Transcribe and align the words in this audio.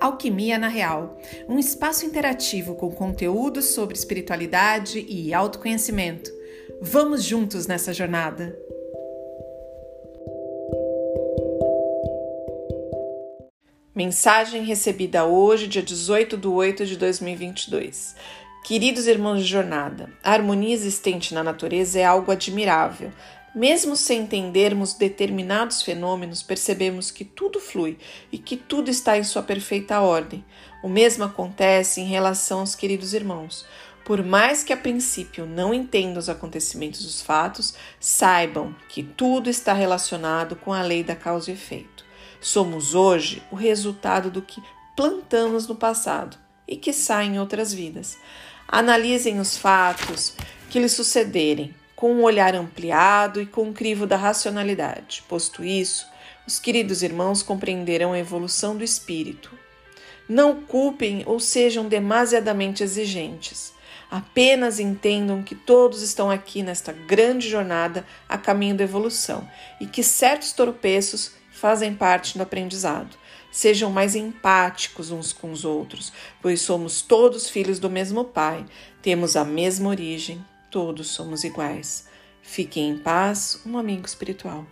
Alquimia 0.00 0.58
na 0.58 0.68
Real, 0.68 1.18
um 1.46 1.58
espaço 1.58 2.06
interativo 2.06 2.74
com 2.74 2.90
conteúdos 2.90 3.66
sobre 3.66 3.94
espiritualidade 3.94 5.04
e 5.06 5.34
autoconhecimento. 5.34 6.30
Vamos 6.80 7.22
juntos 7.22 7.66
nessa 7.66 7.92
jornada! 7.92 8.58
Mensagem 13.94 14.64
recebida 14.64 15.26
hoje, 15.26 15.66
dia 15.66 15.82
18 15.82 16.38
de 16.38 16.48
8 16.48 16.86
de 16.86 16.96
2022. 16.96 18.16
Queridos 18.64 19.06
irmãos 19.06 19.40
de 19.40 19.46
jornada, 19.46 20.08
a 20.22 20.32
harmonia 20.32 20.72
existente 20.72 21.34
na 21.34 21.42
natureza 21.42 21.98
é 21.98 22.04
algo 22.04 22.30
admirável, 22.30 23.10
mesmo 23.54 23.96
sem 23.96 24.22
entendermos 24.22 24.94
determinados 24.94 25.82
fenômenos, 25.82 26.42
percebemos 26.42 27.10
que 27.10 27.24
tudo 27.24 27.58
flui 27.58 27.98
e 28.30 28.38
que 28.38 28.56
tudo 28.56 28.90
está 28.90 29.18
em 29.18 29.24
sua 29.24 29.42
perfeita 29.42 30.00
ordem. 30.00 30.44
O 30.82 30.88
mesmo 30.88 31.24
acontece 31.24 32.00
em 32.00 32.06
relação 32.06 32.60
aos 32.60 32.74
queridos 32.74 33.12
irmãos. 33.12 33.66
Por 34.04 34.24
mais 34.24 34.64
que 34.64 34.72
a 34.72 34.76
princípio 34.76 35.46
não 35.46 35.74
entendam 35.74 36.18
os 36.18 36.28
acontecimentos 36.28 37.02
dos 37.02 37.20
fatos, 37.20 37.74
saibam 37.98 38.74
que 38.88 39.02
tudo 39.02 39.50
está 39.50 39.72
relacionado 39.72 40.56
com 40.56 40.72
a 40.72 40.82
lei 40.82 41.02
da 41.02 41.16
causa 41.16 41.50
e 41.50 41.54
efeito. 41.54 42.04
Somos 42.40 42.94
hoje 42.94 43.42
o 43.50 43.56
resultado 43.56 44.30
do 44.30 44.42
que 44.42 44.62
plantamos 44.96 45.66
no 45.66 45.74
passado 45.74 46.38
e 46.66 46.76
que 46.76 46.92
sai 46.92 47.26
em 47.26 47.38
outras 47.38 47.74
vidas. 47.74 48.16
Analisem 48.66 49.40
os 49.40 49.56
fatos 49.56 50.34
que 50.70 50.78
lhes 50.78 50.92
sucederem 50.92 51.74
com 52.00 52.14
um 52.14 52.22
olhar 52.22 52.54
ampliado 52.54 53.42
e 53.42 53.46
com 53.46 53.64
um 53.64 53.72
crivo 53.74 54.06
da 54.06 54.16
racionalidade. 54.16 55.22
Posto 55.28 55.62
isso, 55.62 56.06
os 56.46 56.58
queridos 56.58 57.02
irmãos 57.02 57.42
compreenderão 57.42 58.14
a 58.14 58.18
evolução 58.18 58.74
do 58.74 58.82
espírito. 58.82 59.52
Não 60.26 60.62
culpem 60.62 61.22
ou 61.26 61.38
sejam 61.38 61.86
demasiadamente 61.86 62.82
exigentes. 62.82 63.74
Apenas 64.10 64.80
entendam 64.80 65.42
que 65.42 65.54
todos 65.54 66.00
estão 66.00 66.30
aqui 66.30 66.62
nesta 66.62 66.90
grande 66.90 67.46
jornada 67.46 68.06
a 68.26 68.38
caminho 68.38 68.76
da 68.76 68.84
evolução 68.84 69.46
e 69.78 69.86
que 69.86 70.02
certos 70.02 70.52
tropeços 70.52 71.32
fazem 71.52 71.92
parte 71.92 72.38
do 72.38 72.42
aprendizado. 72.42 73.14
Sejam 73.52 73.90
mais 73.90 74.14
empáticos 74.16 75.10
uns 75.10 75.34
com 75.34 75.52
os 75.52 75.66
outros, 75.66 76.14
pois 76.40 76.62
somos 76.62 77.02
todos 77.02 77.50
filhos 77.50 77.78
do 77.78 77.90
mesmo 77.90 78.24
Pai, 78.24 78.64
temos 79.02 79.36
a 79.36 79.44
mesma 79.44 79.90
origem, 79.90 80.42
Todos 80.70 81.08
somos 81.08 81.42
iguais. 81.42 82.08
Fiquem 82.40 82.90
em 82.90 82.98
paz, 82.98 83.60
um 83.66 83.76
amigo 83.76 84.06
espiritual. 84.06 84.64